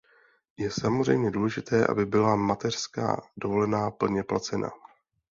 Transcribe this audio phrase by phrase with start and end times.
[0.57, 4.69] Je samozřejmě důležité, aby byla mateřská dovolená plně placena.